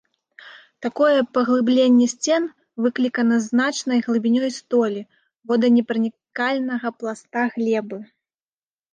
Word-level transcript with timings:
Такое 0.83 1.17
паглыбленне 1.37 2.05
сцен 2.13 2.43
выклікана 2.85 3.35
значнай 3.47 3.99
глыбінёй 4.07 4.49
столі 4.59 5.01
воданепранікальнага 5.51 6.87
пласта 7.03 7.43
глебы. 7.57 7.99